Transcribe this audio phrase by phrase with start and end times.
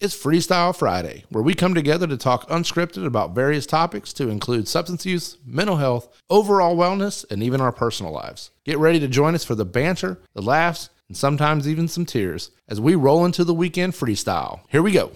[0.00, 4.66] It's Freestyle Friday, where we come together to talk unscripted about various topics to include
[4.66, 8.50] substance use, mental health, overall wellness, and even our personal lives.
[8.64, 12.50] Get ready to join us for the banter, the laughs, and sometimes even some tears
[12.66, 14.60] as we roll into the weekend freestyle.
[14.70, 15.12] Here we go.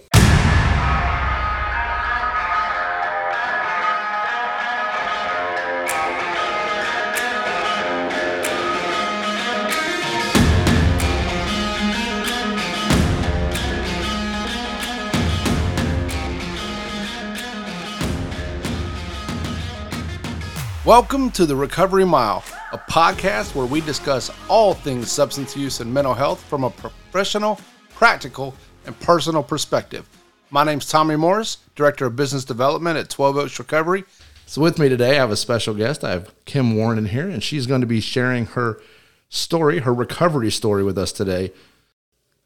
[20.85, 25.91] Welcome to the Recovery Mile, a podcast where we discuss all things substance use and
[25.91, 27.59] mental health from a professional,
[27.95, 28.53] practical,
[28.85, 30.07] and personal perspective.
[30.51, 34.03] My name's Tommy Morris, Director of Business Development at 12 Oaks Recovery.
[34.45, 36.03] So, with me today, I have a special guest.
[36.03, 38.79] I have Kim Warren in here, and she's going to be sharing her
[39.27, 41.51] story, her recovery story with us today.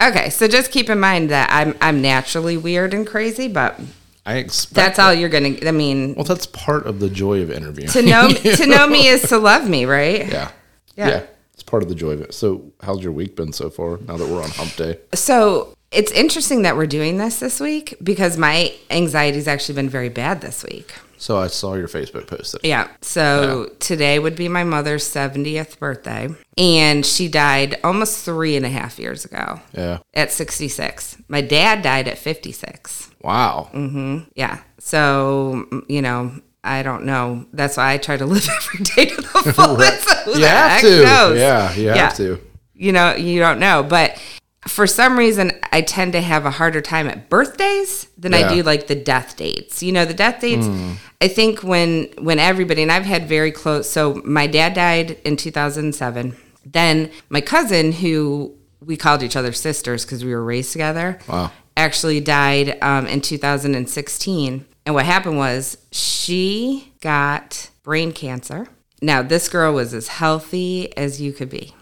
[0.02, 3.78] Okay, so just keep in mind that I'm I'm naturally weird and crazy, but
[4.30, 5.58] I expect that's all you're gonna.
[5.66, 7.90] I mean, Well, that's part of the joy of interviewing.
[7.90, 10.28] to know to know me is to love me, right?
[10.28, 10.52] yeah.
[10.96, 11.10] Yeah.
[11.10, 11.24] yeah.
[11.56, 12.34] It's part of the joy of it.
[12.34, 15.00] So, how's your week been so far now that we're on hump day?
[15.14, 20.10] So it's interesting that we're doing this this week because my anxiety's actually been very
[20.10, 20.94] bad this week.
[21.20, 22.54] So, I saw your Facebook post.
[22.54, 22.88] That, Yeah.
[23.02, 28.70] So today would be my mother's 70th birthday, and she died almost three and a
[28.70, 30.00] half years ago yeah.
[30.14, 31.18] at 66.
[31.28, 33.12] My dad died at 56.
[33.22, 33.70] Wow.
[33.74, 34.30] Mm-hmm.
[34.36, 34.60] Yeah.
[34.80, 36.32] So, mm, you know,
[36.64, 37.46] I don't know.
[37.54, 40.08] That's why I try to live every day to the fullest.
[40.26, 41.04] So You the have to.
[41.04, 41.38] knows?
[41.38, 42.10] Yeah, you have Yeah.
[42.10, 42.42] to.
[42.76, 43.84] You know, you don't know.
[43.84, 44.18] But
[44.68, 48.50] for some reason, I tend to have a harder time at birthdays than Yeah.
[48.50, 49.82] I do like the death dates.
[49.82, 50.68] You know, the death dates.
[51.22, 53.90] I think when when everybody and I've had very close.
[53.90, 56.36] So my dad died in 2007.
[56.66, 58.54] Then my cousin, who
[58.86, 61.52] we called each other sisters because we were raised together, Wow.
[61.78, 64.66] actually died um, in 2016.
[64.86, 68.68] And what happened was she got brain cancer.
[69.02, 71.74] Now, this girl was as healthy as you could be.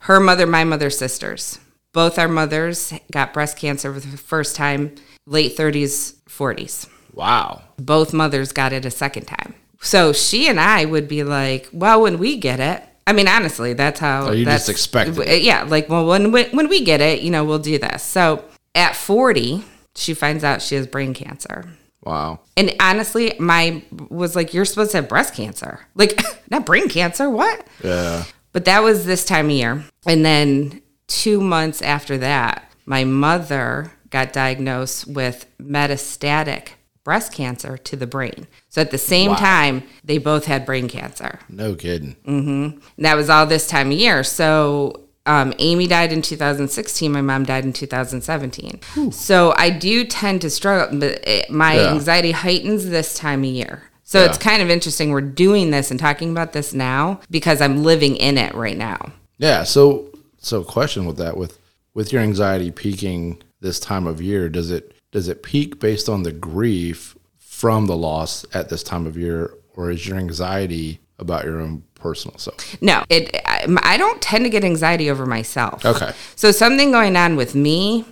[0.00, 1.58] Her mother, my mother, sisters.
[1.96, 6.90] Both our mothers got breast cancer for the first time, late 30s, 40s.
[7.14, 7.62] Wow.
[7.78, 9.54] Both mothers got it a second time.
[9.80, 13.72] So she and I would be like, well, when we get it, I mean, honestly,
[13.72, 14.28] that's how.
[14.28, 15.42] Oh, you just that's, expect it.
[15.42, 18.02] Yeah, like, well, when, when when we get it, you know, we'll do this.
[18.02, 19.64] So at 40,
[19.94, 21.64] she finds out she has brain cancer.
[22.04, 22.40] Wow.
[22.58, 25.80] And honestly, my was like, you're supposed to have breast cancer.
[25.94, 26.20] Like,
[26.50, 27.30] not brain cancer.
[27.30, 27.66] What?
[27.82, 28.24] Yeah.
[28.52, 29.84] But that was this time of year.
[30.06, 36.68] And then two months after that, my mother got diagnosed with metastatic
[37.04, 38.46] breast cancer to the brain.
[38.68, 39.36] So at the same Wow.
[39.36, 41.38] time, they both had brain cancer.
[41.48, 42.16] No kidding.
[42.24, 44.24] And that was all this time of year.
[44.24, 47.10] So um, Amy died in 2016.
[47.12, 48.80] My mom died in 2017.
[49.12, 51.92] So I do tend to struggle, but it, my Yeah.
[51.94, 53.82] anxiety heightens this time of year.
[54.04, 55.10] So it's kind of interesting.
[55.10, 59.12] We're doing this and talking about this now because I'm living in it right now.
[59.38, 59.64] Yeah.
[59.64, 60.06] So,
[60.46, 61.58] so question with that, with
[61.92, 66.22] with your anxiety peaking this time of year, does it does it peak based on
[66.22, 71.44] the grief from the loss at this time of year, or is your anxiety about
[71.44, 72.80] your own personal self?
[72.80, 73.34] No, it.
[73.46, 75.84] I, I don't tend to get anxiety over myself.
[75.84, 76.12] Okay.
[76.36, 78.04] So something going on with me,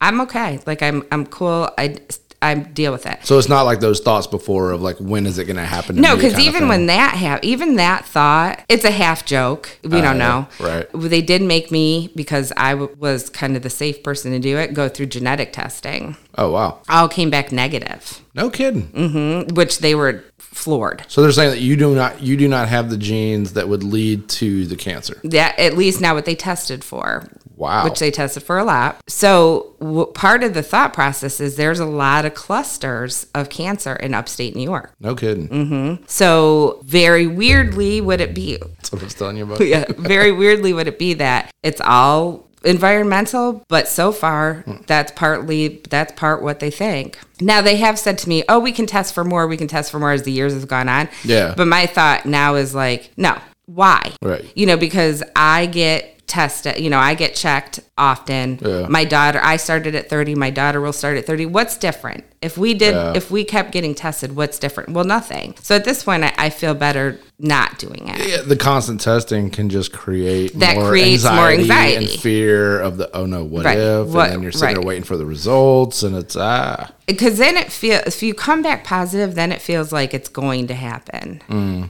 [0.00, 0.60] I'm okay.
[0.66, 1.68] Like I'm, I'm cool.
[1.76, 1.98] I,
[2.42, 3.20] I deal with it.
[3.24, 5.96] So it's not like those thoughts before of like when is it going to happen?
[5.96, 9.78] To No, because even when that hap- even that thought, it's a half joke.
[9.84, 10.48] We don't uh, know.
[10.60, 10.86] right.
[10.92, 14.58] They did make me because I w- was kind of the safe person to do
[14.58, 14.74] it.
[14.74, 16.16] Go through genetic testing.
[16.36, 18.88] oh wow, All came back negative, no kidding.
[18.88, 19.54] Mm-hmm.
[19.54, 21.04] which they were floored.
[21.08, 23.82] So they're saying that you do not you do not have the genes that would
[23.82, 25.20] lead to the cancer.
[25.24, 27.26] That at least now what they tested for.
[27.62, 27.84] Wow.
[27.84, 29.00] Which they tested for a lot.
[29.08, 33.94] So w- part of the thought process is there's a lot of clusters of cancer
[33.94, 34.92] in upstate New York.
[34.98, 35.48] No kidding.
[35.48, 36.04] Mm-hmm.
[36.08, 39.64] So very weirdly would it be That's what I was telling you about.
[39.64, 45.80] yeah, very weirdly would it be that it's all environmental, but so far that's partly
[45.88, 47.18] that's part what they think.
[47.40, 49.46] Now they have said to me, "Oh, we can test for more.
[49.46, 51.54] We can test for more as the years have gone on." Yeah.
[51.56, 54.12] But my thought now is like, no, why?
[54.20, 54.44] Right.
[54.54, 56.78] You know, because I get tested.
[56.80, 58.58] You know, I get checked often.
[58.62, 58.86] Yeah.
[58.88, 60.34] My daughter, I started at thirty.
[60.34, 61.44] My daughter will start at thirty.
[61.46, 62.24] What's different?
[62.40, 63.12] If we did, Yeah.
[63.14, 64.90] if we kept getting tested, what's different?
[64.90, 65.54] Well, nothing.
[65.62, 68.28] So at this point, I, I feel better not doing it.
[68.28, 72.96] Yeah, the constant testing can just create That more creates more anxiety, and fear of
[72.98, 73.76] the oh no what Right.
[73.78, 77.36] if What- and then you're sitting there waiting for the results and it's ah because
[77.38, 80.74] then it feels if you come back positive then it feels like it's going to
[80.74, 81.42] happen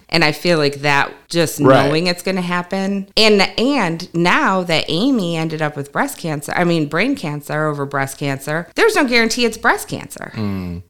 [0.08, 1.66] and i feel like that just Mm.
[1.66, 1.86] Right.
[1.86, 6.52] knowing it's going to happen and and now that amy ended up with breast cancer
[6.56, 10.32] i mean brain cancer over breast cancer there's no guarantee it's breast cancer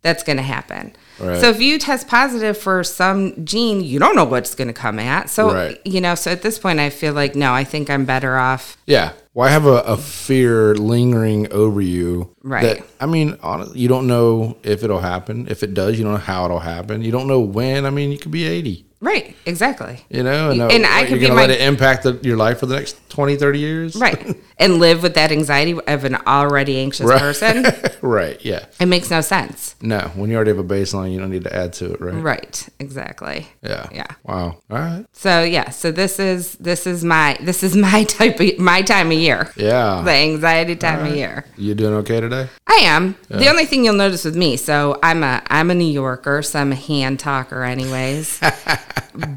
[0.03, 0.95] that's going to happen Mm.
[1.23, 1.41] Right.
[1.41, 4.99] so if you test positive for some gene you don't know what's going to come
[4.99, 5.31] at.
[5.31, 5.81] So Right.
[5.87, 8.77] you know so at this point i feel like no i think i'm better off.
[8.87, 9.13] Yeah.
[9.35, 12.63] Why have a, a fear lingering over you Right.
[12.79, 15.47] that i mean honestly you don't know if it'll happen.
[15.49, 17.03] If it does you don't know how it'll happen.
[17.03, 17.87] You don't know when.
[17.87, 21.03] I mean you could be 80 right exactly you know and, uh, And I what,
[21.03, 23.37] could you're be gonna my- let it impact the, your life for the next 20
[23.37, 27.21] 30 years right and live with that anxiety of an already anxious Right.
[27.21, 27.67] person
[28.01, 29.75] right yeah It makes no sense.
[29.83, 32.15] no when you already have a baseline you don't need to add to it right
[32.15, 32.69] Right.
[32.79, 33.49] Exactly.
[33.63, 34.07] yeah Yeah.
[34.25, 38.39] wow all right So yeah, so this is this is my this is my type
[38.41, 39.51] of my time of year.
[39.57, 41.45] yeah The anxiety time of year.
[41.59, 43.17] you doing okay today I am.
[43.29, 46.59] The only thing you'll notice with me, so I'm a I'm a New Yorker, so
[46.59, 48.41] I'm a hand talker anyways.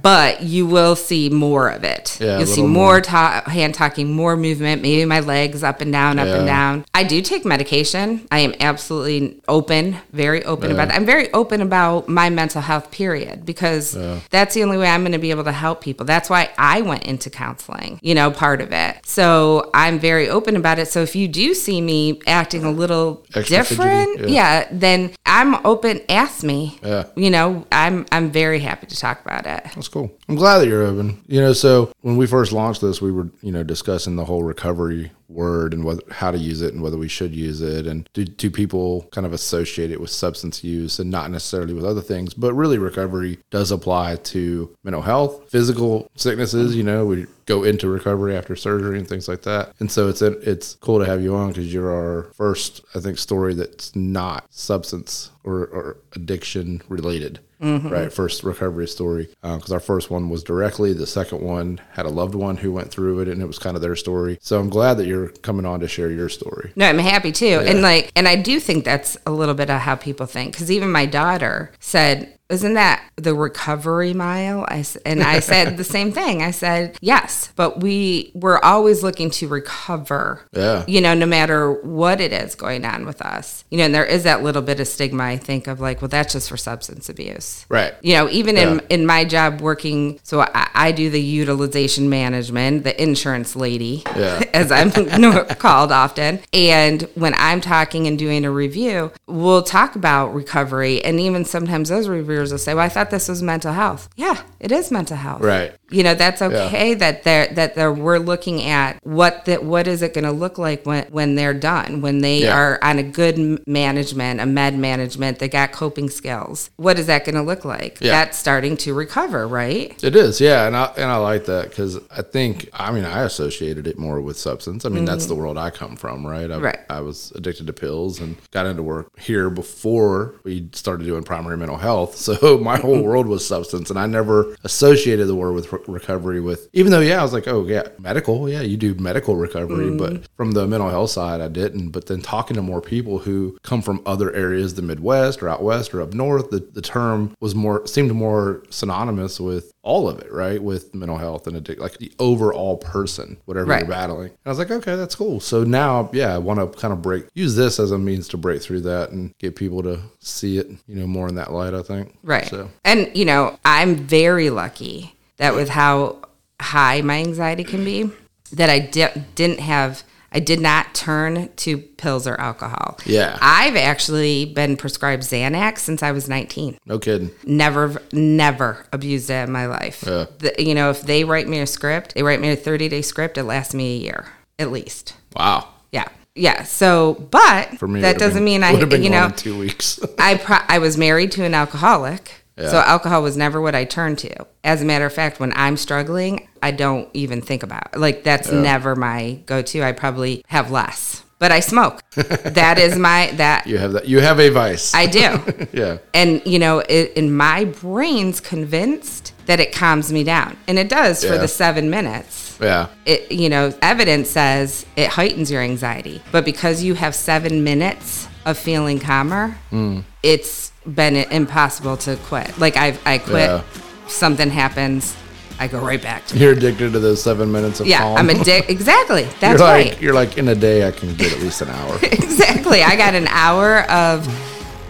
[0.01, 2.17] But you will see more of it.
[2.19, 5.91] Yeah, You'll see little more ta- hand talking, more movement, maybe my legs up and
[5.91, 6.85] down, up and down.
[6.93, 8.27] I do take medication.
[8.31, 10.95] I am absolutely open, very open about it.
[10.95, 13.97] I'm very open about my mental health period because
[14.29, 16.05] that's the only way I'm going to be able to help people.
[16.05, 19.05] That's why I went into counseling, you know, part of it.
[19.05, 20.87] So I'm very open about it.
[20.87, 24.67] So if you do see me acting a little Extra different, fidgety, yeah.
[24.71, 26.01] then I'm open.
[26.09, 26.79] Ask me.
[26.81, 27.05] Yeah.
[27.15, 29.44] You know, I'm I'm very happy to talk about it.
[29.45, 30.12] That's cool.
[30.27, 31.21] I'm glad that you're open.
[31.27, 34.44] You know, so when we first launched this, we were, you know, discussing the whole
[34.44, 37.88] recovery word and whether, how to use it and whether we should use it.
[37.88, 41.86] And do, do people kind of associate it with substance use and not necessarily with
[41.86, 42.33] other things?
[42.33, 46.75] But really, recovery does apply to mental health, physical sicknesses.
[46.75, 49.74] You know, we go into recovery after surgery and things like that.
[49.80, 53.18] And so it's it's cool to have you on because you're our first, I think,
[53.18, 57.89] story that's not substance or, or addiction related Mm-hmm.
[57.89, 58.11] right?
[58.11, 60.93] First recovery story uh, because our first one was directly.
[60.93, 63.75] The second one had a loved one who went through it, and it was kind
[63.75, 64.37] of their story.
[64.41, 66.73] So I'm glad that you're coming on to share your story.
[66.75, 67.61] No, I'm happy too.
[67.65, 70.53] And like, and I do think that's a little bit of how people think.
[70.53, 74.65] Because even my daughter said, isn't that the recovery mile?
[74.68, 76.44] I, and I said the same thing.
[76.44, 80.42] I said, yes, but we, we're always looking to recover.
[80.53, 80.83] Yeah.
[80.88, 83.65] You know, no matter what it is going on with us.
[83.71, 86.07] You know, and there is that little bit of stigma, I think, of like, well,
[86.09, 87.65] that's just for substance abuse.
[87.68, 87.95] Right.
[88.03, 88.81] You know, even in, Yeah.
[88.91, 94.44] in my job working, so I, I do the utilization management, the insurance lady, Yeah.
[94.53, 94.91] as I'm
[95.56, 96.41] called often.
[96.53, 101.03] And when I'm talking and doing a review, we'll talk about recovery.
[101.03, 104.09] And even sometimes those reviewers will say, Well, I thought this was mental health.
[104.15, 105.41] Yeah, it is mental health.
[105.41, 105.73] Right.
[105.91, 110.01] You know, that's okay that they're that they're we're looking at what that what is
[110.01, 112.57] it going to look like when when they're done, when they Yeah.
[112.57, 113.37] are on a good
[113.67, 116.69] management, a med management, they got coping skills.
[116.77, 117.99] What is that going to look like?
[118.01, 118.11] Yeah.
[118.11, 120.03] That's starting to recover, right?
[120.03, 123.21] It is, yeah, and I and I like that because I think I mean I
[123.23, 124.85] associated it more with substance.
[124.85, 126.49] I mean that's the world I come from, right?
[126.49, 126.63] I, Mm-hmm.
[126.65, 126.79] Right.
[126.89, 131.57] I was addicted to pills and got into work here before we started doing primary
[131.57, 132.15] mental health.
[132.25, 136.69] So my whole world was substance, and I never associated the word with recovery with.
[136.74, 139.98] Even though, yeah, I was like, oh yeah, medical, yeah, you do medical recovery, Mm-hmm.
[139.98, 141.89] but from the mental health side, I didn't.
[141.89, 145.63] But then talking to more people who come from other areas, the Midwest or out
[145.63, 150.19] west or up north, the, the term was more seemed more synonymous with all of
[150.19, 150.62] it, right?
[150.63, 153.80] With mental health and addic- like the overall person, whatever Right.
[153.81, 154.30] you're battling.
[154.30, 155.39] And I was like, okay, that's cool.
[155.39, 158.38] So now, yeah, I want to kind of break, use this as a means to
[158.38, 161.74] break through that and get people to see it, you know, more in that light.
[161.75, 162.15] I think.
[162.24, 162.46] Right.
[162.48, 166.18] So And, you know, I'm very lucky that with how
[166.62, 168.10] high my anxiety can be,
[168.54, 172.98] that I di- didn't have, I did not turn to pills or alcohol.
[173.06, 173.38] Yeah.
[173.42, 176.77] I've actually been prescribed Xanax since I was 19.
[176.86, 177.32] no kidding.
[177.46, 180.04] Never, never abused it in my life.
[180.08, 180.25] Yeah.
[180.39, 183.01] The, you know, if they write me a script, they write me a 30 day
[183.01, 184.25] script, it lasts me a year
[184.58, 185.15] at least.
[185.36, 185.68] Wow.
[185.92, 186.06] Yeah.
[186.36, 186.63] Yeah.
[186.63, 190.00] So, but For me, that doesn't mean I, you know, two weeks.
[190.20, 192.44] I pro- I was married to an alcoholic.
[192.57, 192.69] Yeah.
[192.69, 194.45] So alcohol was never what I turned to.
[194.63, 198.00] As a matter of fact, when I'm struggling, I don't even think about it.
[198.00, 199.83] like that's never my go-to.
[199.83, 201.24] I probably have less.
[201.38, 202.00] But I smoke.
[202.15, 204.07] that is my that you have that.
[204.07, 204.93] You have a vice.
[204.95, 205.67] I do.
[205.74, 205.97] yeah.
[206.13, 210.55] And you know, it, and my brain's convinced that it calms me down.
[210.67, 212.88] And it does for the 7 minutes Yeah.
[213.05, 218.29] it you know evidence says it heightens your anxiety but because you have seven minutes
[218.45, 219.99] of feeling calmer Hmm.
[220.23, 223.61] it's been impossible to quit like i i quit Yeah.
[224.07, 225.15] something happens,
[225.59, 226.41] I go right back to it.
[226.41, 228.17] You're addicted to those seven minutes of Yeah, calm.
[228.17, 228.69] I'm addicted.
[228.77, 229.21] Exactly.
[229.23, 230.01] You're That's like right.
[230.01, 231.97] you're like in a day I can get at least an hour.
[232.03, 232.83] exactly.
[232.83, 234.27] I got an hour of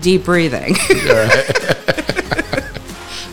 [0.01, 0.73] deep breathing.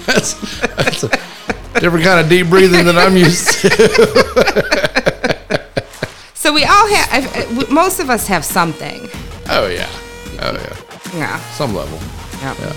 [0.06, 0.34] that's,
[0.76, 3.70] that's a different kind of deep breathing than I'm used to.
[6.34, 7.70] so we all have.
[7.70, 9.08] Most of us have something.
[9.48, 9.88] Oh yeah.
[10.42, 11.18] Oh yeah.
[11.18, 11.40] Yeah.
[11.52, 11.98] Some level.
[12.40, 12.54] Yeah.
[12.58, 12.72] Yeah.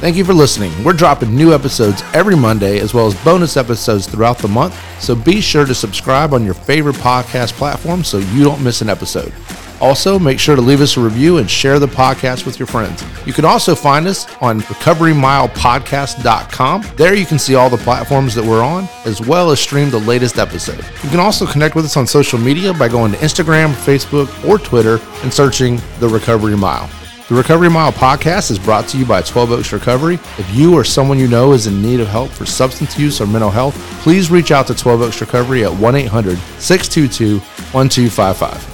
[0.00, 0.72] Thank you for listening.
[0.82, 4.74] We're dropping new episodes every Monday as well as bonus episodes throughout the month.
[4.98, 8.88] So be sure to subscribe on your favorite podcast platform so you don't miss an
[8.88, 9.32] episode.
[9.80, 13.04] Also, make sure to leave us a review and share the podcast with your friends.
[13.26, 16.84] You can also find us on recoverymilepodcast.com.
[16.96, 20.00] There you can see all the platforms that we're on, as well as stream the
[20.00, 20.84] latest episode.
[21.02, 24.58] You can also connect with us on social media by going to Instagram, Facebook, or
[24.58, 26.88] Twitter and searching The Recovery Mile.
[27.30, 30.14] The Recovery Mile podcast is brought to you by 12 Oaks Recovery.
[30.36, 33.26] If you or someone you know is in need of help for substance use or
[33.28, 37.38] mental health, please reach out to 12 Oaks Recovery at 1 800 622
[37.72, 38.69] 1255.